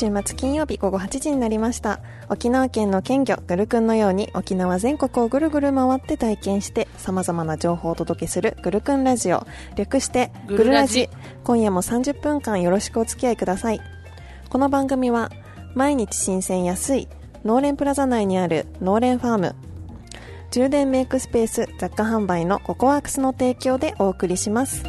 [0.00, 2.00] 週末金曜日午後8時になりました。
[2.30, 9.46] 沖縄県の県魚ぐるくんのように沖縄全国をぐるぐる回って体験してさまざまな情報をお届けするぐるくんラジオ。
[9.76, 11.10] 略してぐるラジ。
[11.44, 13.80] 今夜も30分間よろしくお付き合いください。
[14.48, 15.30] この番組は
[15.74, 17.06] 毎日新鮮安い
[17.44, 19.54] 農連プラザ内にある農連ファーム。
[20.50, 24.82] 充電メイクスペース雑貨販売のココワークスの提供でお送りします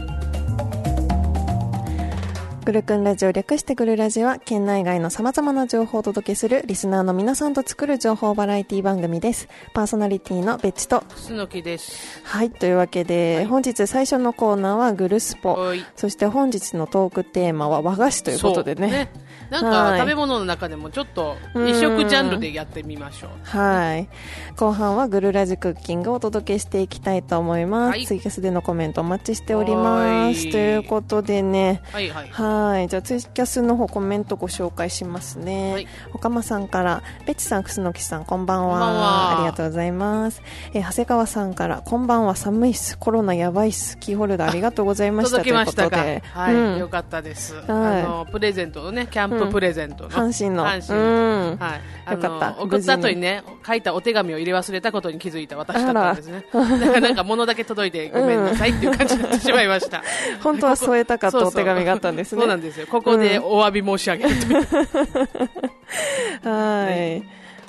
[2.63, 9.47] ぐるくんラジオ略してぐるラジは県内外の様々な情報をお届けするリスナーの皆さんと作る情報バラエティ番組です。
[9.73, 12.21] パーソナリティのベッチと楠木です。
[12.23, 13.45] はいというわけで、はい。
[13.47, 15.53] 本日最初のコーナーはぐるスポ。
[15.53, 15.83] はい。
[15.95, 18.81] そして本日のトークテーマは和菓子ということでね。
[18.81, 19.09] そうはい
[19.51, 21.67] なんか食べ物の中でもちょっとうん。
[21.67, 23.29] 異食ジャンルでやってみましょう。
[23.43, 24.07] はい。
[24.55, 28.05] 後半はグルラジクッキングをお届けしていきたいと思います、はい。
[28.05, 30.45] ツイキャスでのコメントお待ちしております。
[30.45, 30.51] はい。
[30.51, 31.81] ということでね。
[31.91, 32.50] はいはいはい
[32.87, 35.87] じゃあツイキャスの方コメントご紹介しますね、はい。
[36.13, 38.71] おかまさんからベッチさん楠木さんこんばんは。
[38.71, 39.37] こんばんは。
[39.37, 40.41] ありがとうございます、
[40.73, 42.35] えー長谷川さんからこんばんは。
[42.35, 42.97] 寒いっす。
[42.97, 43.97] コロナやばいっす。
[43.99, 45.31] キーホルダーありがとうございました。
[45.31, 46.01] 届きましたか？
[46.01, 46.41] ということで。
[46.41, 46.77] はい、うん。
[46.79, 47.65] よかったです、はい。
[47.67, 50.65] あのプレゼントのねキャンププレゼントの、阪神の。
[50.65, 50.99] 阪神。
[50.99, 51.57] のうん。
[51.57, 52.51] はい、あよかった。
[52.51, 56.45] の送った後にね書いたお手紙を入れ忘れたことに気づいた私だったんですね。
[56.51, 57.01] だから。
[57.01, 60.01] なんか物だけ届いてごめんなさいっていう感じになってしまいました、
[60.41, 64.65] 本当は添えたかったお手紙があったんですねそうなんですよここでお詫び申し上げる
[66.41, 67.23] と はい。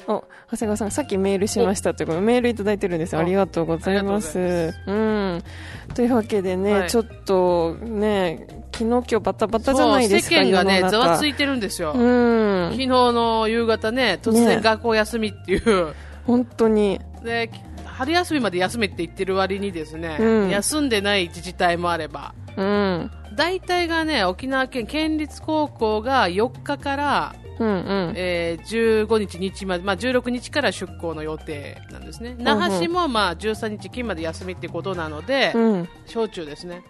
[0.08, 3.20] お、長谷川さん、さっきメールしましたということで、メールいただいてるんですよ。
[3.20, 4.74] あありがとうございます。
[4.86, 5.42] うん。
[5.94, 12.82] というわけでね、はいちょっとね、昨日今日バタバタじゃないですか、世間がねざわついてるんですよ、うん昨。
[12.82, 15.94] 日の夕方ね突然学校休みっていう、
[16.26, 17.00] 本当に。
[17.22, 17.50] で
[17.84, 23.10] 春休みまで休めって言ってる割にですね、うん休んでない自治体もあればうん。
[23.34, 28.12] 大体がね沖縄県県立高校が4日から、うんうん。
[28.16, 35.88] えー15日日まで、まあ、16日から出校の予定なんですね那覇市もまあ13日金まで休みってことなので、うん。
[36.06, 36.82] 小中ですね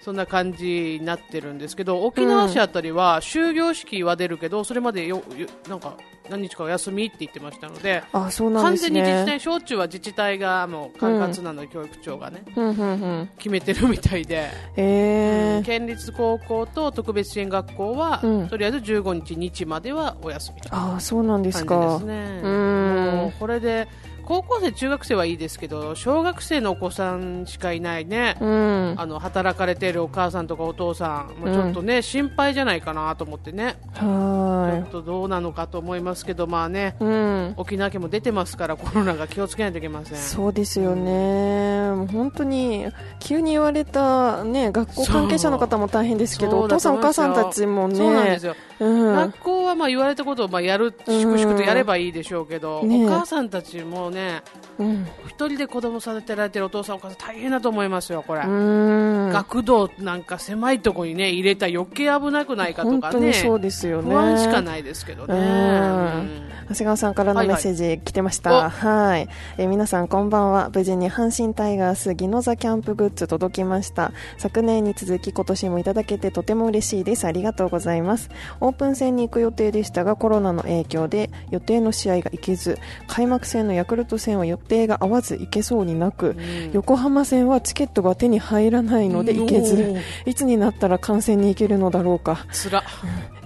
[0.00, 5.96] そんな感じになってるんですけど沖縄市あたりは終業式は出るけどそれまでよよなんか
[6.30, 9.26] 何日かお休みって言ってましたのであ、そうなん完です全に自治ね。
[9.26, 12.92] 体小中は自治体がもう管轄なので、教育長がねうんうんう
[13.22, 13.30] ん。
[13.38, 15.64] 決めてるみたいで、えー。
[15.64, 21.98] 県立高校と特別支援学校は、うんとりあえず15日日まではお休みあ、そうなんですか。
[22.00, 23.88] ねうんこれで
[24.28, 28.94] 高校生中学生はいいですけど小学生のお子さんしかいないね、うん。
[28.98, 37.54] あの働かれているお母さんとかお父さんもちょっとね、心配じゃないかなと思ってね、ちょはっとどうなのかと思いますけど、まあねい。、うん。
[37.56, 40.18] 沖縄県も出てますから、コロナが気をつけないといけません。
[40.18, 42.86] そうですよね、もう本当に
[43.20, 54.42] 急に言われた、ね、学校関係者の方も大変ですけど、お父さん、お母さんたちもね、そうなんですよ、うん学校はまあ言われたことをまあやる、粛々とやればいいでしょうけど、ねお母さんたちもね、
[54.78, 58.42] うん一人で子供育てられてるお父さん、お母さん、大変だと思いますよ、これ。
[58.42, 64.10] うん学童なんか狭いところにね入れたら余計危なくないかと本かね当にそうですよね。
[64.12, 66.48] 不安しかないですけどね。
[66.68, 68.52] 長谷川さんからのメッセージ来てました。
[68.52, 69.28] ははいい、
[69.58, 70.70] えー皆さんこんばんは。
[70.72, 74.12] 無事に阪神タイガースギノザキャンプグッズ届きました。
[74.36, 77.26] 昨年に続き今年もいただけてとても嬉しいです。
[77.26, 78.28] ありがとうございます。
[78.68, 86.36] オープン戦に行く予定でしたがコロナの影響で予定の試合が行けず、開幕戦のヤクルト戦は予定が合わず行けそうになく、
[86.72, 89.96] 横浜戦はチケットが手に入らないので行けず
[90.26, 92.46] いつになったら観戦に行けるのだろうか。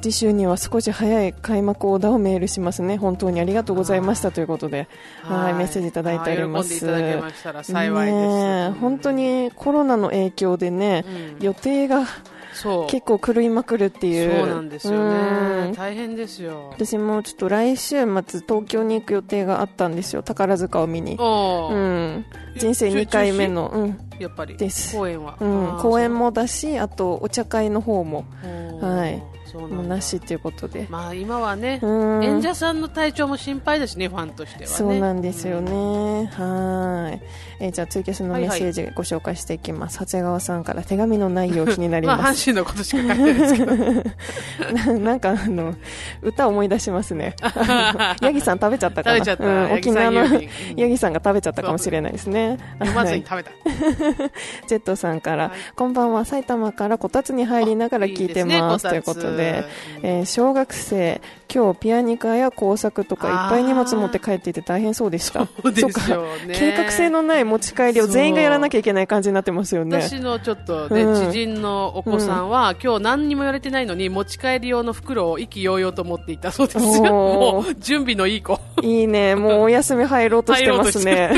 [0.03, 2.97] 次週には少し早い開幕オーダーをメールしますね。
[2.97, 4.89] 本当にありがとうございましたということで、
[5.23, 6.85] はい、メッセージいただいております。
[6.85, 7.23] ね
[7.73, 11.05] え本当にコロナの影響でね、
[11.39, 12.05] うん予定が。
[12.89, 14.39] 結構狂いまくるっていう。
[14.39, 15.77] そうなんですようんね。
[15.77, 16.71] 大変ですよ。
[16.73, 20.23] 私もちょっと来週末東京に行く予定があったんですよ。
[20.23, 21.17] 宝塚を見に。
[21.17, 22.25] うん。
[22.57, 23.99] 人生2回目の、うん。
[24.19, 24.57] やっぱり。
[24.57, 25.37] です公演は。
[25.41, 26.13] うん、公演。
[26.13, 28.25] もだし、あとお茶会の方も、
[28.81, 29.23] はい。
[29.61, 30.87] もうなしっていうことで。
[30.91, 31.87] まあ今はね、う
[32.21, 34.77] ん演者さんの体調も心配ですね、ファンとしてはね。
[34.77, 36.27] そうなんですよね。
[36.27, 37.23] はい。
[37.61, 39.99] えーじゃあ、ツイキャスのメッセージご紹介していきます。
[39.99, 42.51] 長谷川さんから手紙の内容気になります。
[42.51, 43.77] 阪神のことしか書いてないですけど。
[44.95, 45.75] ななんか、あの、
[46.23, 47.35] 歌思い出しますね。
[48.21, 49.17] ヤギさん食べちゃったかな。
[49.17, 50.25] うん、沖縄の
[50.77, 52.59] ヤギさんが食べちゃったかもしれないですね。
[52.79, 54.31] 読まずにはい食べた。
[54.67, 59.67] ジェットさんから、はいこんばんは埼玉からこたつに入りながら聞いてますねということでこ、たつ
[60.03, 61.21] えー小学生
[61.53, 65.47] 今日ピアニカや工作とかいっぱい荷物持って帰っていて大変そうでした。
[65.63, 66.55] そうですよね。
[66.55, 70.01] 計画性のない持ち帰りを全員がやらなきゃいけない感じになってますよね。
[70.01, 71.31] 私のちょっとね、うん。
[71.31, 76.85] 知人のお子さんは、今日何にも言われてないのに持ち帰り用の袋を意気揚々と持っていたそうですよ。
[77.03, 78.59] もう準備のいい子。
[78.81, 81.33] いいね、もうお休み入ろうとしてますね。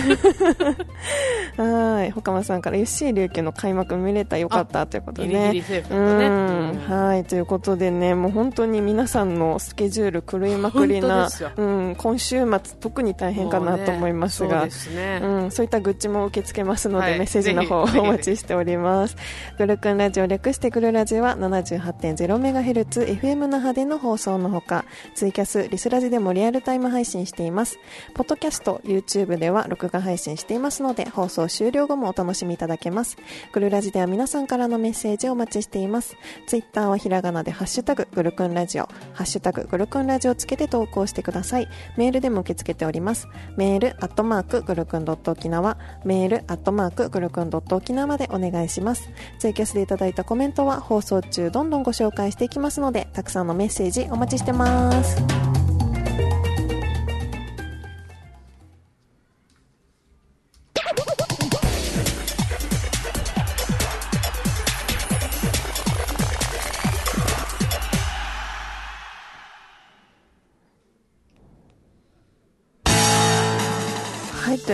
[1.59, 4.39] はい、ほかまさんから FC 琉球の開幕見れた。
[4.39, 4.87] よかった。
[4.87, 5.53] ということでね。
[5.53, 5.85] ね。
[5.91, 5.99] うん。
[5.99, 6.79] うん。
[6.89, 19.17] はい、ということでね、もう本当に皆さんのスケジュール狂いまくりなうん、今週末特に大変かなと思いますが、そうん、そういったグッズも受け付けますので、はいメッセージの方お待ちしております。
[19.59, 27.79] グルクンラジオ略してグルラジは 78.0MHz FM 那覇での放送のほか、ツイキャス、リスラジでもリアルタイム配信しています。
[28.15, 33.17] ポッドキャスト、YouTube では録画配信していますので、放送終了後もお楽しみいただけます。
[33.53, 36.17] グルラジでは皆さんからのメッセージをお待ちしています。
[36.47, 41.69] ツイッターはひらがなでハッシュタググルクンラジオ、ハッシュタググルクンラジオつけて投稿してください。
[41.97, 43.29] メールでも受け付けております。
[43.57, 49.09] メール、アットマーク、グルクンドット沖縄、メール、アットマーク、グルクンドット沖縄までお願いします。
[49.39, 55.54] ツイキャスでいただいたコメントは放送中どんどんご紹介していきますので、たくさんのメッセージお待ちしてます。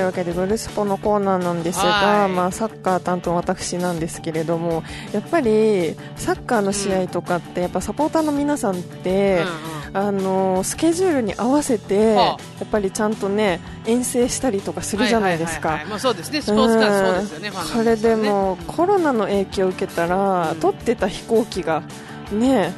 [0.00, 2.30] いというわけでブルースポのコーナーなんですが、はい。
[2.30, 4.82] まあ、サッカー担当私なんですけれども
[5.12, 9.44] やっぱりサッカーの試合とかって、やっぱサポーターの皆さんって、
[9.92, 12.26] あのスケジュールに合わせて、はあ。
[12.26, 15.80] やっぱりちゃんとね遠征したりとかするじゃないですか。
[15.98, 20.60] そうですね、スポーツカーそうですよね、うんファンのこれでもコロナの影響を受けたら、うん。
[20.60, 21.82] 取ってた飛行機が
[22.32, 22.72] ね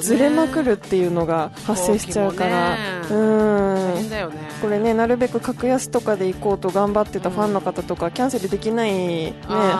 [0.00, 4.10] ずれまくるっていうのが発生しちゃうから、飛行機もうん。
[4.10, 4.36] だよね。
[4.60, 9.34] これねなるべく格安とかで行こうと頑張ってたファンの方とか、キャンセルできない、ね、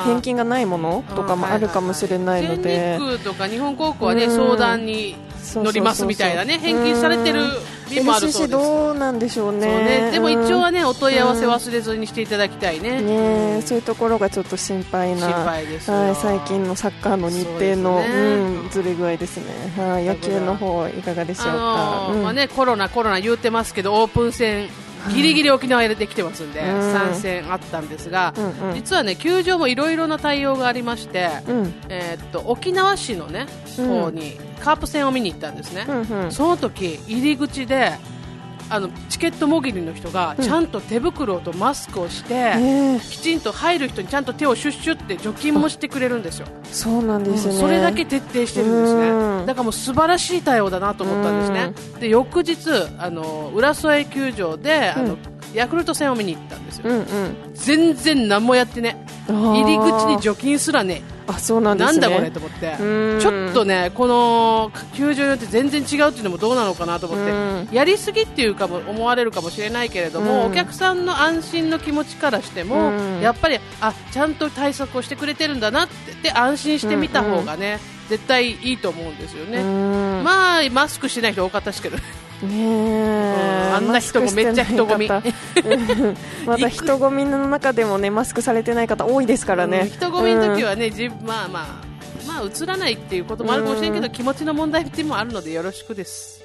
[0.04, 5.16] 返金がないものとかもあるかもしれないので、全日空とか日本航空はね、うん相談に
[5.54, 7.44] 乗りますみたいなね、返金されてる
[7.88, 8.48] LCC。
[8.48, 10.04] どうなんでしょうね。
[10.06, 13.00] ね、でも一応はね、ね、お問い合わせ忘れずにしていただきたいね。
[13.00, 15.28] ねそういうところがちょっと心配な。
[15.28, 15.66] はい、
[16.14, 18.54] 最近のサッカーの日程のね。
[18.64, 19.44] うん、ずれ具合ですね、
[19.76, 22.22] はい、野球の方いかがでしょうか、あのーうん。
[22.24, 24.68] まあね、コロナ、コロナ言うてますけど、オープン戦、
[25.14, 26.66] ギリギリ沖縄入れてきてますんで、うん。
[26.66, 28.74] 3戦あったんですが、うんうん。
[28.74, 31.74] 実はね、球場もいろいろな対応がありまして、うん。
[31.88, 33.46] えーっと沖縄市のね、
[33.78, 33.88] うん。
[33.88, 35.84] 方にカープ戦を見に行ったんですね。
[35.88, 37.92] うんうんその時入り口で
[38.70, 46.46] あのチケットもぎりの人がちゃんと手袋とマスクをして、えきちんと入る人にちゃんと手をシュッシュって除菌もしてくれるんですよ。
[46.46, 49.46] ーそうなんですね、うんそれだけ徹底してるんですうんね。
[49.46, 51.74] だからもう素晴らしい対応だなと思ったんですね。
[52.00, 55.18] で翌日あの浦添球場であの、うん
[55.54, 56.90] ヤクルト戦を見に行ったんですよ。
[56.90, 57.06] うんうん
[57.54, 59.06] 全然何もやってね。
[59.26, 61.02] 入り口に除菌すらね。
[61.26, 62.00] あそうなんですね。
[62.00, 62.76] なんだこれと思って。
[62.78, 63.20] うん。
[63.20, 67.30] ちょっとねこの球場によって全然違うっていうのもどうなのかなと思って。
[67.30, 67.68] うん。
[67.72, 70.52] やりすぎっていうかも思われるかもしれないけれどもうん。
[70.52, 73.20] お客さんの安心の気持ちからしてもうん。
[73.20, 76.12] やっぱりあちゃんと対策をしてくれてるんだなって。
[76.22, 79.62] で安心してみた方がね絶対いいと思うんですようね。
[79.62, 80.22] ん。
[80.22, 81.96] まあマスクしてない人多かったですけど
[82.44, 83.34] ね
[83.74, 85.08] あんな人もめっちゃ人混み。
[86.46, 89.88] また人混みの中でもねマスクされてない方多いですからね、うん。
[89.88, 91.66] 人混みの時はね、じまあまあ
[92.26, 96.43] まあ映らないっていうこともあるかもしれんけど、気持ちの問題っていうのもあるのでよろしくです。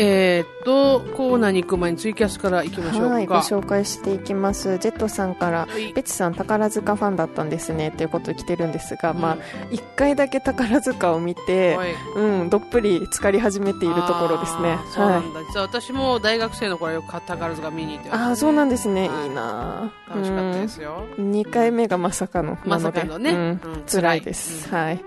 [0.00, 3.14] えー、っと、コーナーに行く前にツイキャスから行きましょうか。
[3.14, 4.78] はい、ご紹介していきます。
[4.78, 9.38] ジェットさんから、はいベチさん宝塚ファンだったんですねということで来てるんですが、うんまあ
[9.70, 14.78] 一回だけ宝塚を見て、はいうん、どっぷり浸かり始めているところですね。
[14.94, 15.26] そうなはい。
[15.26, 19.08] んだ、実は私も大学生の頃よく宝塚見に行ってましたああ、そうなんですね。
[19.08, 21.06] はいいいなぁ楽しかったですよ。
[21.18, 21.30] うん。
[21.32, 22.58] 2回目がまさかの。
[22.64, 24.68] まさかのねうん、辛いです。
[24.68, 25.04] はい。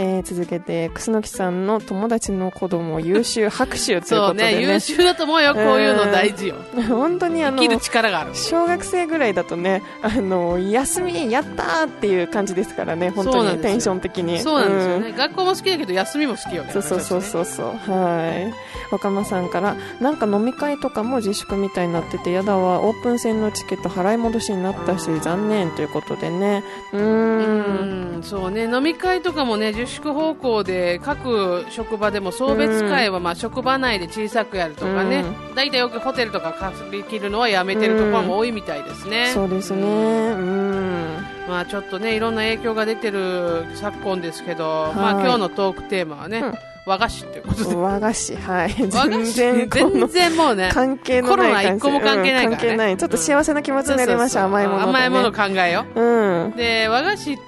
[0.00, 4.66] えー続けて、楠木さんの友達の子供優秀拍手ということでね。
[4.66, 6.54] ね優秀だと思うよこういうの大事よ。
[6.88, 14.38] 本当にあの生きる力がある小学生ぐらいだとね、あの、休みやったーっていう感じですからね、本当にテンション的に。
[14.38, 18.54] そうなんですよね、学校も好きだけど休みも好きよねそうそうそうそうそう、はい。
[18.92, 26.62] 若間さんからなんか飲み会とかも自粛みたいになっててやだわオープン戦のチケット払い戻しになったしうん残念ということでね。
[26.92, 28.14] うーん。
[28.14, 28.64] うんそうね。
[28.64, 39.82] 飲み会とかもね自粛方向で各職場でも送別会はまあ職場内で小さくやるとかね大体よくホテルとか借り切るのはやめてるところも多いみたいですね、そうですね。
[39.82, 41.26] うん。
[41.48, 46.54] まあちょっとねいろんな影響が出てる昨今ですけど、まあはい今日のトークテーマはね、うん。
[46.86, 47.74] 和菓子ということで。
[47.74, 48.36] 和菓子。
[48.36, 48.72] はい。
[48.72, 49.32] 全子？
[49.34, 51.80] 然こ全の然もうね関係のない感じ。
[51.82, 52.52] コロナ一個も関係ないからね。
[52.52, 52.96] うん関係ない。
[52.96, 54.62] ちょっと幸せな気持ちになりました、そうそうそう。
[54.62, 56.00] 甘いもので、ね、甘いもの考えよう。
[56.00, 56.56] うん。
[56.56, 57.38] で和菓子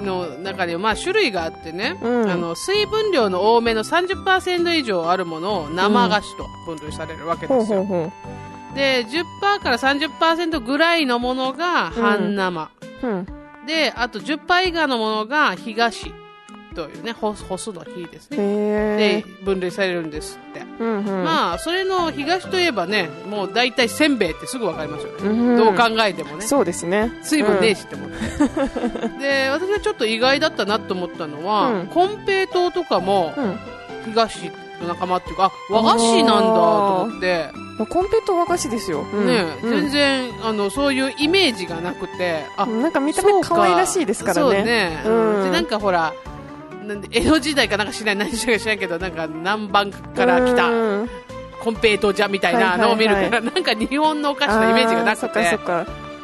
[0.00, 2.30] の中でもまあ種類があってね、うん。
[2.30, 8.12] あの水分量の多めの30%以上あるものを生菓子と分類されるわけですよ、ほうほうほ
[8.74, 12.70] で10%から30%ぐらいのものが半生、
[13.02, 13.26] ううん。
[13.66, 16.12] であと10%以下のものが干菓子
[16.74, 18.36] というね干干すの日ですね。
[18.38, 21.24] へで分類されるんですって、えうんうん。
[21.24, 26.42] まあそれの干菓子といえばねもう大体せんべいってすぐ分かりますよね、うんどう考えてもね。
[26.42, 27.10] そうですね。
[27.22, 28.16] 水分ねえしって思って、
[29.18, 31.86] で私がちょっと意外だったなと思ったのは、うん。
[31.88, 33.58] コンペイトーとかもうん。
[34.06, 34.50] 干菓子
[34.80, 39.26] の仲間っていうかあ和菓子なんだと思って、まあコンペイトー和菓子ですよ、うん。
[39.26, 39.70] ねうん。
[39.70, 44.64] 全然あのそういうイメージがなくてあなんか見た目可愛らしいですからそうね。
[44.64, 45.44] ね、うん。
[45.44, 46.14] でなんかほら
[47.10, 51.10] 江戸時代かなんか知らない何時か知らんけどなんか南蛮から来たうん。
[51.62, 53.44] コンペイトーじゃみたいなのを見るから、はいはい。
[53.44, 55.58] なんか日本のお菓子のイメージがなくて。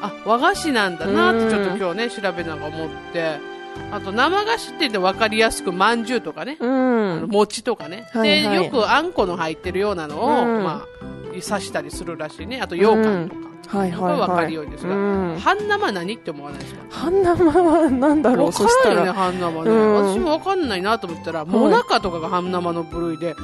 [0.01, 3.57] あ和菓子なんだなってちょっとうん今日ね調べながら思って。
[3.93, 6.57] あと生菓子って言って分かりやすくまんじゅうとかね。
[7.27, 8.59] 餅とかね、はいはい。
[8.59, 10.65] でよくあんこの入ってるようなのを、うん。
[10.65, 12.61] まあ刺したりするらしいね。
[12.63, 14.01] あと羊羹とか、はいはいはい。
[14.01, 15.39] これ分かるようにですがうん。
[15.39, 16.81] 半生何って思わないですか？
[16.91, 19.15] 半生はなんだろう、分からんよねら。
[19.15, 23.35] 半生ね、うん私も分かんないなと思ったらもなかとかが半生の部類で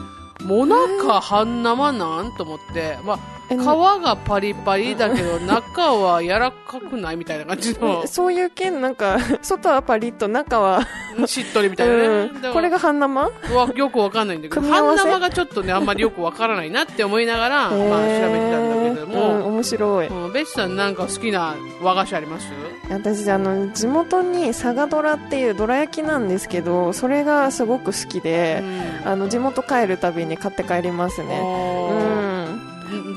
[0.44, 8.06] もなか半生なんと思って、まあ、え皮がパリパリだけど中は柔らかくないみたいな感じの。
[8.06, 10.86] そういう系、なんか、 外はパリッと、中は、
[11.26, 12.00] しっとりみたいなね、
[12.44, 12.52] うん。
[12.52, 13.20] これが半生？
[13.22, 13.30] わ
[13.74, 14.62] よくわかんないんだけど。
[14.62, 20.06] 半生がちょっとねあんまりよくわからないなって思いながら、まあ、調べてたんだけどうん、も、面白い。
[20.08, 22.46] うん、ベッシさんなんか好きな和菓子あります？
[22.90, 28.62] 私、あの、地元に佐賀ドラっていうどら焼きなんですけど、それがすごく好きで、
[29.04, 29.08] うん。
[29.12, 31.40] あの、地元帰るたびに買って帰りますね。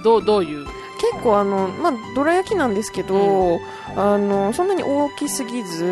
[0.06, 0.66] どうどういう？
[0.98, 3.60] 結構あの、まあ、どら焼きなんですけど、
[3.98, 5.88] あのそんなに大きすぎず、う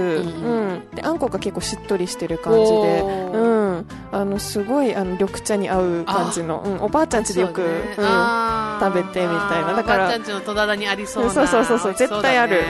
[0.79, 3.01] んであんこが結構しっとりしてる感じで、
[3.33, 3.47] う
[3.81, 7.73] ん、あのすごいあの緑茶に合う感じの、うん、おばあちゃん家でよく、そうね。
[7.75, 9.73] うん、食べてみたいな。
[9.73, 12.61] だからおばあちゃんちの戸棚にありそうなそうそうそうそう絶対ある、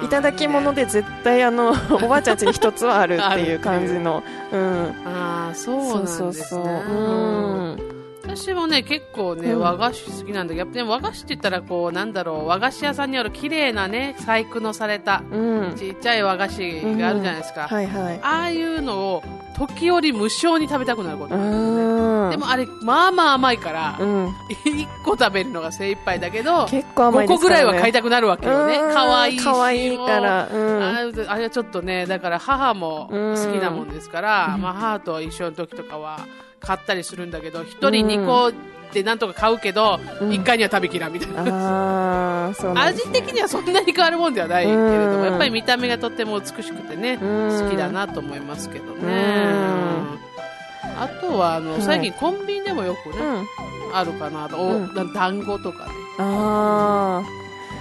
[0.00, 1.70] うん、いただき物でで絶対あの
[2.02, 6.18] おばあちゃん家に一つはあるっていう感じの、うん、ああそうなんですね。
[6.18, 7.95] そうそうそう、うん、
[8.36, 9.60] 私もね結構ね、うん。
[9.60, 10.54] 和菓子好きなんだ。
[10.54, 18.20] けどやっぱでも和菓子って言ったらこうなんだろう和菓子屋さんにある綺麗なね細工のされたうん、ちっちゃい和菓子があるじゃないですか、はいはい。
[18.22, 19.22] ああいうのを
[19.56, 21.34] 時折無性に食べたくなること。
[21.34, 22.30] うがあるん。
[22.30, 28.76] でもあれまあまあ甘いから、うん、1個食べるのが精一杯だけど結構甘い5個ぐらいは買いたくなるわけよね。
[28.76, 28.94] うん。
[28.94, 36.20] 可愛いし可愛いから、うん、あれあれはちょっとねだから母も好きなもんですから、まあ、母と一緒の時とかは
[36.60, 38.52] 買ったりするんだけど1人2個
[38.92, 40.30] でなんとか買うけど、うん。
[40.30, 42.72] 1回には食べきらんみたいな、うなんですね。
[42.76, 45.24] 味的にはそんなに変わるもんではないけれども、うん。
[45.24, 47.64] やっぱり見た目がとっても美しくてね、うん。
[47.64, 49.06] 好きだなと思いますけどね、う
[50.86, 50.98] ん。
[50.98, 51.82] あとはあの、はい。
[51.82, 53.96] 最近コンビニでもよくね、うん。
[53.96, 54.94] あるかなと、おうん。
[54.94, 55.92] な団子とかね。
[56.18, 57.22] あ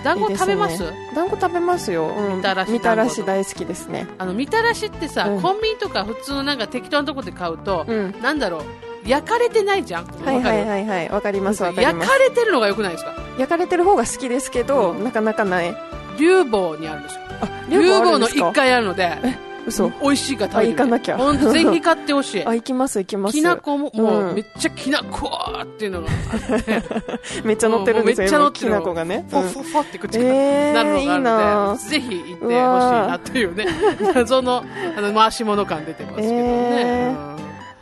[0.05, 0.83] 団子食べます？
[0.83, 1.09] ね。
[1.11, 4.07] あ団子食べますよ、うん、みたらしみたらし大好きですね。
[4.17, 5.41] あのみたらしってさ、うん。
[5.41, 8.21] コンビニとか普通のなんか適当なとこで買うと、うん。
[8.21, 8.63] なんだろう？
[9.09, 10.05] 焼かれてないじゃん。
[10.05, 11.09] はいはいいはいはい。
[11.09, 12.11] わかりますわかり焼ます。
[12.11, 13.13] かれてるのが良くないですか？
[13.37, 15.75] 焼かれてる方が好きですけど、なかなかない。
[16.17, 19.17] 竜房にあるんですよあ竜ある房のんですか？1階あるので
[19.65, 19.91] 嘘。
[20.01, 21.17] 美味しいから食べて行かなきゃ。
[21.17, 22.43] 本当ぜひ買ってほしい。
[22.47, 23.33] あ行きます行きます。
[23.33, 24.35] きなこももううん。
[24.35, 25.31] めっちゃきなこ
[25.63, 26.83] っていうのがあって。
[27.43, 28.67] めっちゃ乗ってるんですよもうめっちゃ乗ってる。
[28.67, 33.67] きなこがね、フォッフォッフォって口からえーなるのがあるでぜひ行ってほしいなというね。
[34.13, 34.63] 謎 の
[34.97, 37.29] あの回し物感出てますけどね、えー。
[37.29, 37.35] うん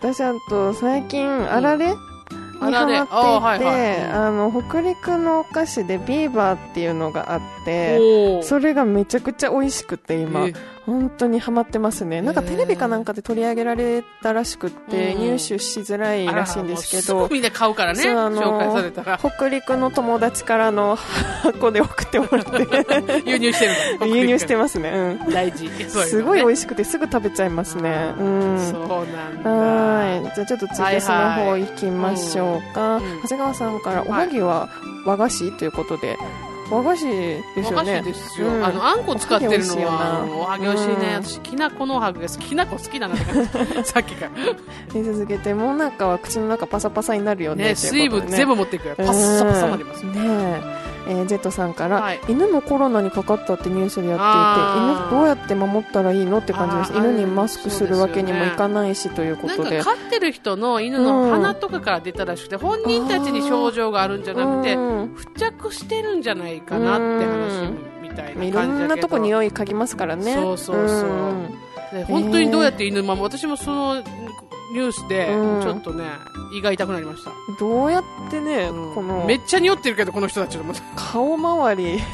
[0.03, 1.93] 私あと最近あられ、に
[2.59, 2.97] あられ。
[2.97, 4.01] ハマっていてあはいはい。
[4.11, 10.53] あの北陸のお菓子でビーバーっていうのがあってそれがめちゃくちゃ美味しくて今、え
[10.85, 12.21] 本当にハマってますね。
[12.21, 18.91] なんかテレビかなんかで取り上げられたらしくって、うん入手しづらいらしいんですけどみんな買うからね、あの。
[19.19, 24.89] 北陸の友達からの箱で送ってもらって、 輸入してるの 輸入してますね。
[25.23, 25.31] うん。
[25.31, 25.69] 大事。
[25.89, 28.13] すごい美い味しくてすぐ食べちゃいますね。
[28.19, 28.59] うん。
[28.59, 28.81] そう
[29.15, 29.49] なんだ。
[29.49, 30.35] はい。
[30.35, 32.99] じゃあちょっとツイキャスの方行きましょうか。
[33.23, 34.69] 長谷川さんから、おはぎは
[35.05, 35.51] 和菓子？
[35.57, 36.17] ということで、
[36.69, 37.97] 和菓子ですよおね。
[37.97, 38.65] 菓子ですよ、うん。
[38.65, 41.23] あのあんこ使ってるのはおはぎ美味しいね、うん。
[41.23, 42.45] 私きなこのおはぎが好き。
[42.49, 44.31] きなこ好きだなって感じさっきから。
[44.93, 47.65] で続けて、もうなんかは口の中パサパサになるよね。
[47.65, 52.19] ね水分全部持っていくよパッサパサになりますよ、ねええージェットさんから、はい。
[52.27, 56.93] 犬もコロナにかかったってニュースでやっていて犬どうやって守ったらいいのって感じです。
[56.93, 68.85] 犬にマスクするわけにもいかないしというこなんとでか飼ってる人の犬の鼻とかから出たらしくて、本人たちに症状があるんじゃなくて、うん付着してるんじゃないかなって話みたいいろな感じだけど。
[68.85, 70.33] んなとこ匂い嗅ぎますからね。
[70.33, 71.33] そうそうそう。
[71.33, 71.57] ん。
[71.91, 75.61] で本当にどうやって犬守る、私もそのニュースでうん。
[75.61, 76.05] ちょっとね、
[76.53, 78.95] 胃が痛くなりました、どうやってね、うん。
[78.95, 80.73] このめっちゃ匂ってるけどこの人たちのも。
[80.95, 81.99] 顔周り。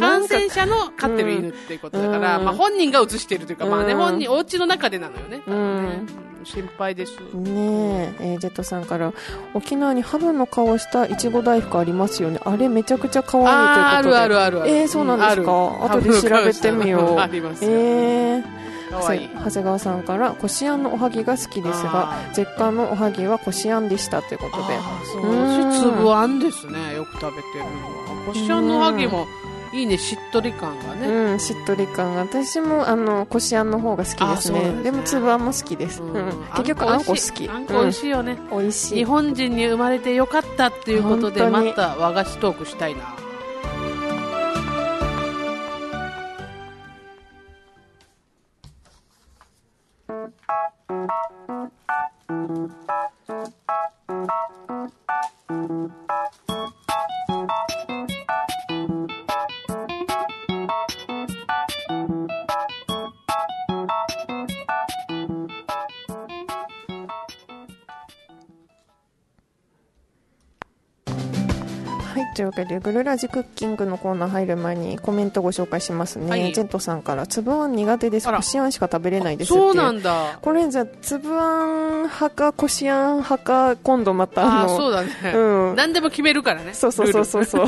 [0.00, 2.44] 感染者の飼ってる犬っていうことだから、うん。
[2.44, 3.98] まあ、本人が移しているというか、まあね、うん。
[3.98, 5.82] 本人お家の中でなのよね,、うん。
[5.84, 9.12] ね心配です、ねええージェットさんから
[9.54, 12.40] 沖縄にハブの顔したいちご大福ありますよね。
[12.44, 14.28] あれめちゃくちゃ可愛いあーあということで。
[14.28, 14.70] るあるあるある。
[14.70, 17.18] えー、そうなんですか、うん後で調べてみよう。
[17.18, 24.78] ありますよ、えー長谷川さんからこしあんのおはぎが好きですがあ絶版のおはぎはこしあんでしたということで。
[25.12, 25.92] そう。
[25.94, 26.94] 粒あんですね。
[26.94, 28.24] よく食べてるのは。
[28.26, 29.26] こしあんのおはぎも
[29.74, 32.20] いいねしっとり感がね、うん、しっとり感が。
[32.20, 34.60] 私もあのこしあんの方が好きですね。
[34.60, 34.82] んですね。
[34.84, 36.28] でも粒あんも好きです、ううん。
[36.28, 37.48] ん結局あんこ好き。
[37.48, 38.94] あんこ美味しいよね、うん、美味しい。
[38.94, 43.23] 日本人に生まれてよかったっていうことでまた和菓子トークしたいな
[72.34, 76.30] というわけで、グルラジクッキングのコーナー入る前にコメントご紹介しますね。
[76.30, 78.28] はいジェットさんから、粒あん苦手です。
[78.28, 79.60] こしあんしか食べれないですって。
[79.60, 85.76] そうなんだこれじゃあ、粒あん派か、こしあん派か、今度またあの、そうだね、うん。
[85.76, 87.66] 何でも決めるからねそうそうそうそうそう。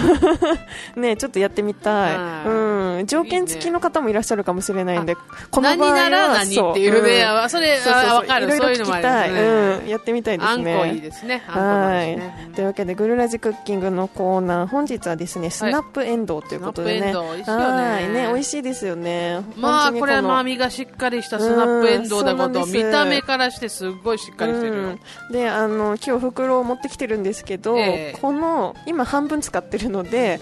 [1.00, 2.50] ねちょっとやってみたはいい。
[2.98, 3.06] うん。
[3.06, 5.16] 条件付きの方もいらっしゃるかもしれないんで、
[5.50, 9.28] こ何場合はなら何っていうね、そあそれそうそうそうあわかるいろいろそういうのもあ聞きたい。
[9.28, 9.88] りますね、うん。
[9.88, 10.72] やってみたいですね。
[10.72, 12.52] あんこいいですねはい。
[12.54, 17.12] というわけで、グルラジクッキングのコーナー、本日はですね、スナップエンドウということでね。
[17.12, 17.64] スナップエンドウ美味しいよね。
[17.64, 18.08] はい。
[18.08, 19.40] ね、美味しいですよね。
[19.56, 24.98] まあ本当にこれ甘みがしっかりしたスナップエンドウだこと見た目からしてすっごいしっかりしてる
[25.30, 28.18] であの今日袋を持ってきてるんですけど、ええ。
[28.20, 30.40] この今半分使ってるので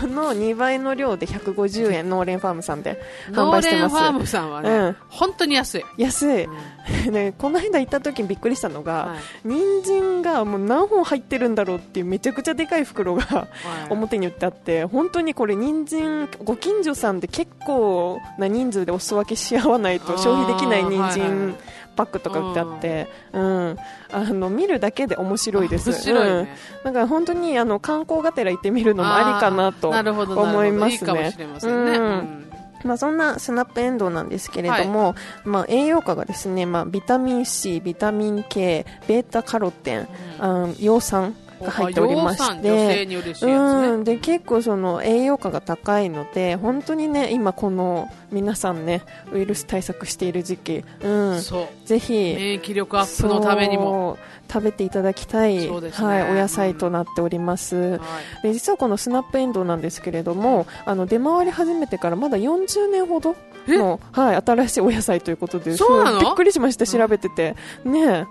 [0.00, 3.00] この2倍の量で150円ノーレンファームさんで
[3.30, 3.92] 販売してます。
[3.92, 4.96] ノーレンファームさんはね、うん。
[5.08, 6.54] 本当に安い、安い、うん
[7.10, 9.48] ね、この間行った時にびっくりしたのが、はい。
[9.48, 13.46] 人参がもう何本入ってるんだろうっていうめちゃくちゃでかい袋がはい。
[13.90, 21.56] 表に売ってあって本当にこれ人参ご近所さんで結構な人数でお裾分けし合わないと消費できない人参
[21.96, 23.76] パックとか売ってあって、うん、
[24.12, 25.90] あの見るだけで面白いです。
[25.90, 26.46] 面白いね、うん。
[26.84, 30.92] だから本当にあの観光がてら行ってみるのもありかなと思いますね。
[30.92, 32.04] いいかもしれませんね、うん。
[32.04, 32.43] うん
[32.84, 43.06] まあ、そんなスナップエンドウなんですけれども、まあ、栄養価がですね、まあ、ビタミン C、ビタミン K、ベータカロテン、あ葉酸が入っておりまして、
[43.46, 51.40] うん、で結構その栄養価が高いので本当にね今この皆さんねウイルス対策している時期、うん、
[51.84, 54.18] ぜひ免疫力アップのためにも、
[54.50, 55.68] 食べていただきたい、ね。
[55.68, 58.00] はい、お野菜となっております、はい。
[58.42, 68.26] で実はこのスナップエンドウなんですけれどもあの出回り始めてからまだ40年ほどの、はい、新しいお野菜ということでそうびっくりしました調べてて、ねえ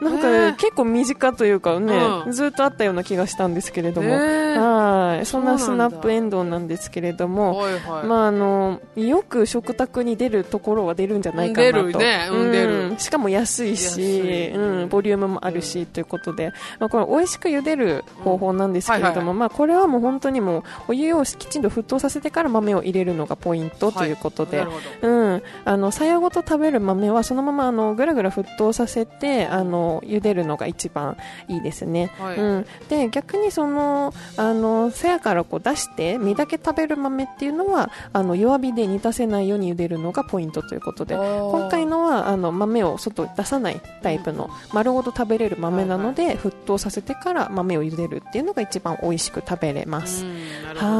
[0.00, 2.32] なんか、へえ結構身近というかね、うん。
[2.32, 5.26] ずっとあったような気がしたんですけれども、はい。
[5.26, 11.86] そんなスナップエンドウなんですけれども、はいはい、まあ、あのよく食卓に出るところは出るんじゃないかなと。
[11.86, 12.28] 出るね。
[12.30, 12.94] うん出る。
[12.98, 14.50] しかも安い安し、い。
[14.54, 19.16] うん、ボリュームもあるし、ということで、まあ、これ美味しく茹でる方法なんですけれども、うん。
[19.18, 19.38] はいはい。
[19.38, 25.08] まあ、これはもう本当にもうお湯をきちんと沸騰させてから豆を入れるのがポイントということで、なるほど。
[25.08, 31.16] うん、あの、さやごと食べる豆はそのままあのぐらぐら沸騰させてあのの茹でるのが一番
[31.48, 32.36] いいですね、はい。
[32.36, 50.92] うん、で逆にそのあのせやからこう出して身だけ食べる豆っていうのはあの弱火で煮立せないように茹でるのがポイントということで今回のはあの豆を外出さないタイプの丸ごと食べれる豆なので、沸騰させてから豆を茹でるっていうのが一番美味しく食べれます、うんなるほど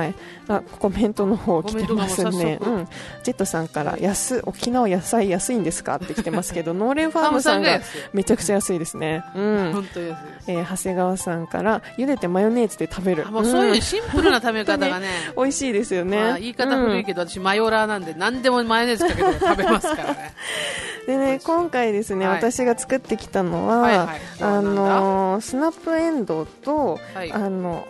[0.00, 0.14] はーい。
[0.48, 2.58] あコメントの方来てますね。
[2.60, 2.88] うん、
[3.22, 7.80] ジェットさんから安沖縄野菜安いんですかって来てますけどノーレンファーハムムさんが
[8.12, 9.24] めちゃくちゃ安いですね。
[9.34, 9.72] うん。
[9.72, 13.26] 本当えー長谷川さんから茹でてマヨネーズで食べる。
[13.26, 13.80] あもうそういうん。
[13.80, 20.34] シンプルな食べ方がね、 美味しいですよね、まあ、言い方古いけど、私マヨラーなんで何でもマヨネーズかけて食べますからね。
[21.06, 22.36] でね今回ですね、はい。
[22.36, 24.08] 私が作ってきたのは、はいはい。
[24.40, 27.32] あのースナップエンドウと、はい。
[27.32, 27.86] あの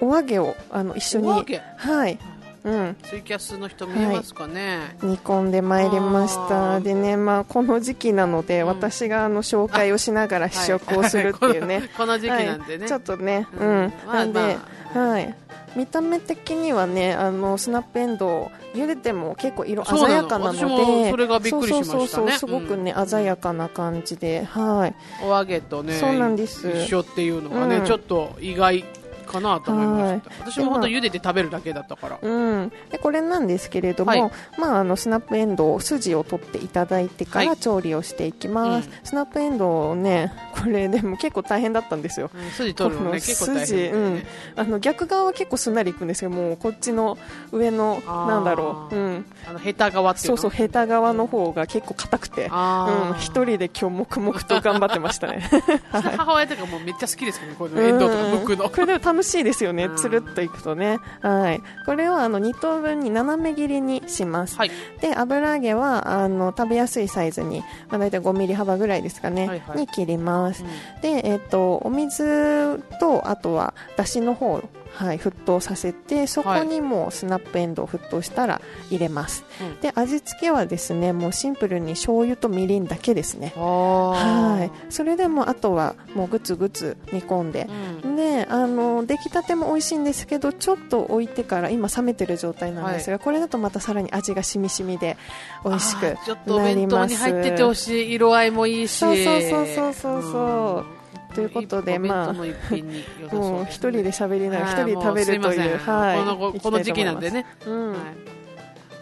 [0.00, 2.18] お揚げをあの一緒にはい、
[2.64, 6.82] うん、ツイキャスの人見えますかね、煮込んでまいりましあたー。
[6.82, 8.68] でね、まあ、この時期なので、うん。
[8.68, 13.86] 私があの紹介をしながら試食をするっていうね、はいこの時期なんでね、はい、ちょっとね、ううん。
[13.86, 14.14] んまあ。
[14.14, 15.34] なんで、まあはい、
[15.76, 21.10] 見た目的にはねあのスナップエンドウ茹でても結構色鮮やかなので。
[21.10, 21.98] それがびっくりしましたね。
[21.98, 24.44] そうそうそうすごくね、うん鮮やかな感じで。
[24.44, 24.94] はい。
[25.22, 26.70] お揚げとねそうなんです。
[26.70, 27.84] 一緒っていうのがね、うん。
[27.84, 28.84] ちょっと意外
[29.24, 30.52] かなと思いました、はい。
[30.52, 34.30] 私も本当茹でて食べるだけだったから、うん、でこれなんですけれども、はい。
[34.58, 38.94] まあ、あのスナップエンドウ筋を取っていただいてかはいら調理をしていきます、うん。
[39.04, 42.30] スナップエンドウねこれでも結構大変だったんですよ。
[42.34, 47.18] うん筋取るのね結構大変だ筋よね、あの逆側は結構すんなりいくんですけどもうこっちの
[47.52, 50.36] 上のなんだろう、うん、あのヘタ側っていうの？
[50.36, 52.48] そうそうヘタ側の方が結構硬くて。
[52.50, 53.04] あー。
[53.10, 55.48] うん、一人で今日黙々と頑張ってましたね。
[55.90, 57.56] 母親とかもうめっちゃ好きですけどね。
[57.58, 58.70] こういうのエンドウとか剥くの。
[58.70, 59.84] これでも楽しいですよね。
[59.84, 59.96] うん。
[59.96, 60.98] つるっといくとね。
[61.20, 61.62] はい。
[61.86, 64.56] これをあの2等分に斜め切りにします。
[64.56, 64.70] はい。
[65.00, 69.78] で油揚げはあの食べやすいサイズに、まあ、大体5ミリ幅ぐらいですかね、はいはい。
[69.78, 71.00] に切ります、うん。
[71.00, 74.60] で、えっとお水とあとはだしの方
[74.94, 79.80] はい、沸騰させてそこにもうスナップエンドウ沸騰したら入れます、うん。
[79.80, 83.52] で味付けはですねもうシンプルに醤油とみりんだけですね。
[83.56, 84.70] あはい。
[84.90, 87.68] それでもあとはもうぐつぐつ煮込んで。
[88.04, 88.16] う、ん。
[88.16, 95.16] であの出来たても美味しいんですけどちょっと置いてから今冷めてる状態なんですが、これだとまたさらに味がしみしみで
[95.64, 98.92] 美味しくあーちょっとおなり弁当ますに入っててほしい色合いもいいし。
[98.92, 100.22] そうそうそうそうそう。
[100.22, 101.03] そうん
[101.34, 107.98] ということでまあもう一人で喋りながらはい一人で食べるというはいこのここの時期なんでね、うん、はい、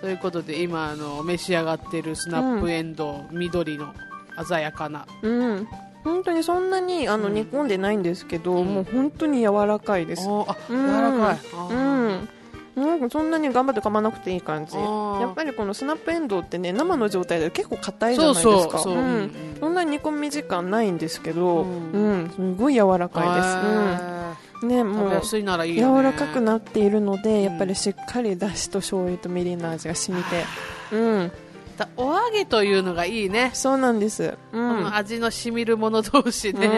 [0.03, 3.95] ということで今あの召し上がってるスナップエンドウ、緑の
[4.49, 5.07] 鮮やかな。
[5.23, 5.69] うん。
[6.03, 7.35] 本当にそんなにあのうん。
[7.35, 8.75] 煮込んでないんですけど、うん。
[8.75, 10.27] もう本当に柔らかいです。
[10.29, 12.29] あうん柔らかい、あうーん。
[12.75, 14.77] なんかそんなに頑張って噛まなくていい感じ。
[14.77, 18.53] やっぱりこのスナップエンドウってね生の状態で結構硬いじゃないですか。
[18.53, 24.09] そうそうそう、うんうんそんなに煮込み時間ないんですけど、ううんん、すごい柔らかいあ
[24.59, 24.65] です。
[24.65, 27.43] うん、ね、ーもう柔らかくなっているので、ん。
[27.45, 30.45] やっぱりしっかりだしと醤油とみりんの味が染みて、
[30.91, 31.33] うん、
[31.77, 34.25] だお揚げというのがいいね、そうなんです。
[34.25, 36.71] うこん、の味のしみるもの同士で、う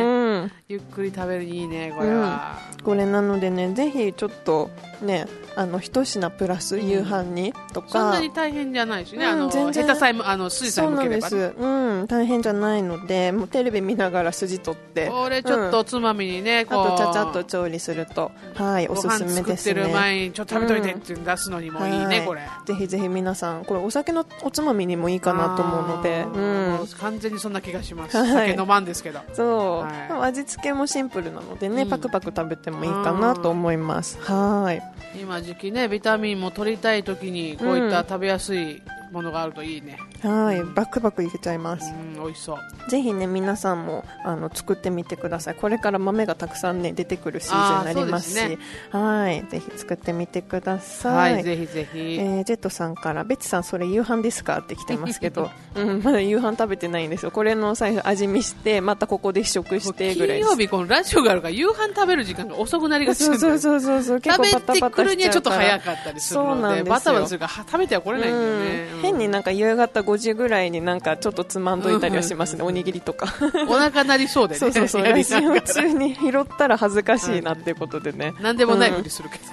[0.44, 4.68] ん、ゆっくり食べるにいいねこれは、これなのでね、ぜひちょっと
[5.00, 7.88] ね、あの一品プラスん夕飯にとか。
[7.88, 9.86] そんなに大変じゃないしね、うんあの全然。
[9.86, 15.08] 下手さえもあの筋さえそうなんです、向ければねうん、大変じゃないのでもうテレビ見ながら筋取って。
[15.08, 16.90] これちょっとおつまみにね、あこう。
[16.90, 18.32] とちゃちゃっと調理すると。
[18.54, 22.42] はいおごすすめ飯作ってるですね前にちょっと食べといてって出すのにもいいね、はいこれ。
[22.66, 26.22] ぜひぜひ皆さんこれお酒のおつまみにもいいかなと思うので。
[26.22, 26.82] あうん。
[26.82, 28.50] う完全にそんな気がします、はい。
[28.50, 30.28] 酒飲まんですけどそう、はい。
[30.28, 31.88] 味付けもシンプルなのでね、うん。
[31.88, 34.18] パクパク食べてもいいかなと思います。
[34.20, 34.82] はい。
[35.20, 38.82] 今時期ねビタミンも取りたい時にこういった食べやすい
[39.14, 39.96] ものがあるといいね。
[40.22, 40.62] はい。
[40.62, 41.90] バクバクいけちゃいます。
[41.90, 42.90] うん美味しそう。
[42.90, 45.54] ぜひね皆さんもあの作ってみてください。
[45.54, 48.40] これから豆がたくさんね出てくるシーズンになりますし。
[48.40, 48.58] あーそう
[48.90, 49.44] ではい。
[49.48, 57.30] ぜひ作ってみてくださはいい、ぜひぜひ、えージェットさんからベッチさんそれ夕飯ですかって来てますけど、 うん、まだ夕飯食べてないんですよ。
[57.30, 64.20] これの最初味見してまたここで試食してぐらい金曜日このラジオがあるから夕飯食べる時間が遅くなりがちそうそううそうそうそう。
[64.20, 66.70] 結構食べてくるにはちょっと早くかったりするそうなんですよ。
[66.78, 73.32] のでバタバタするからは食べてはこれないんだよね、うん変になんか夕方5時ぐらいになんかちょっとつまんどいたりはしますね、おにぎりとか。
[73.68, 74.58] お腹なりそうでね。
[74.60, 79.44] そうそうそう中に拾ったら恥ずかしいなっていうことでね、なんでもないふりするけど、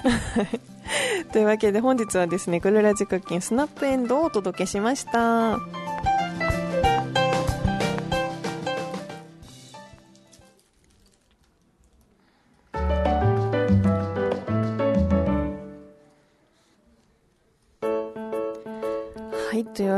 [1.31, 5.59] というわけで本日はですねグルラジクッキンスナップエンドウをお届けしました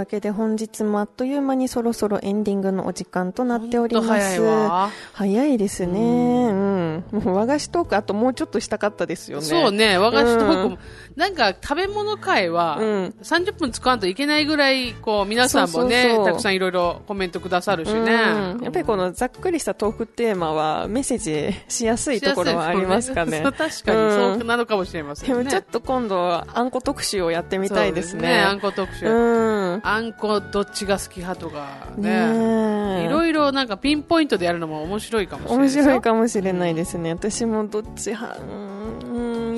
[0.04, 4.08] わけで本日もあっという間にそろそろエンディングのお時間となっております。
[4.08, 6.00] 早いわ早いですね。
[6.00, 7.04] うん。
[7.12, 9.46] もう和菓子トークあともうちょっとしたかったですよね。
[9.46, 10.80] そうね、和菓子トークも、うん
[11.16, 18.00] なんか食べ物会は、うん30分使わんといけないぐらい、こう、皆さんもねたくさんいろいろコメントくださるしね。
[18.00, 23.42] うんやっぱりこのざっくりしたトークテーマはメッセージしやすいところはありますかね。
[23.44, 25.38] そう確かに、うんそうなのかもしれませんね。
[25.38, 28.44] でもちょっと今度はあんこ特集をやってみたいですね。
[28.44, 29.08] そうあんこ特集。
[29.08, 29.82] うん。
[29.84, 32.10] あんこどっちが好き派とかね。
[32.34, 35.70] ねえいろいろなんかピンポイントでやるのも面白いかもしれない面。
[35.70, 37.14] 白いかもしれないですね。
[37.14, 38.83] 私もどっち派、うん、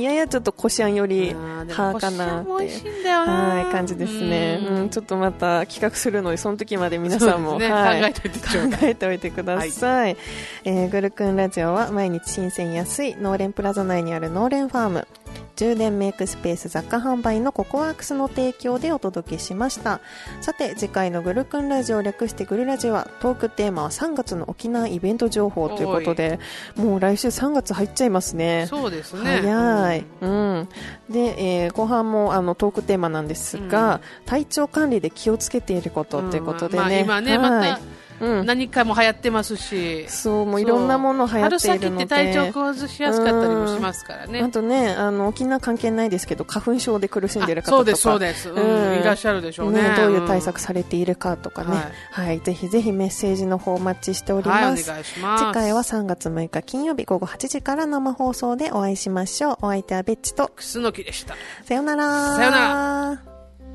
[0.02, 2.52] ややちょっとこしあんより派かなって。
[2.52, 4.60] はい、感じですね。
[4.62, 4.76] うん。
[4.76, 7.72] うん、ちょっとまた企画するので、その時まで皆さんも、ね。
[7.72, 8.80] はい、考えておいてちょうだい。
[8.80, 10.18] 考えておいてください。
[10.64, 15.08] えーグルクンラジオは毎日新鮮安い農連プラザ内にある農連ファーム。
[15.56, 20.02] 充電メイクスペース雑貨販売のココワークスの提供でお届けしました。
[20.42, 26.40] さて、次回のグルクンラジオ略してグルラジはトークテーマは3月の沖縄イベント情報ということで、
[26.76, 28.66] もう来週3月入っちゃいますね。
[28.70, 29.42] そうですね。
[29.42, 30.70] 早い、うん、
[31.10, 37.72] で、えー後半もあのトークテーマなんですが、体調管理で気をつけていることということでね、まあ、今ね、はい。
[37.72, 37.82] また
[38.20, 42.06] うん、何回も流行ってますし、そうもういろんなもの流行っているので。
[42.06, 44.42] 春先って体調崩しやすかったりもしますからね。
[44.42, 47.78] あとねあの沖縄関係ないですけど花粉症で苦しんでいる方とか。
[47.78, 48.92] そうです、そうです、うん。
[48.94, 49.00] うん。
[49.02, 49.82] いらっしゃるでしょうね。
[49.82, 51.76] ねどういう対策されているかとかね、
[52.12, 52.28] はい。
[52.28, 52.40] はい。
[52.42, 55.46] ぜひぜひメッセージの方お待ちしておりはい、ます、お願いします。
[55.46, 59.58] 次回は3月6日金曜日午後8時から生放送でお会いしましょう。
[59.64, 60.52] お相手はベッチと。
[60.56, 61.36] 楠木でした。
[61.64, 62.36] さよなら。
[62.36, 63.20] さよな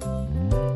[0.01, 0.70] ら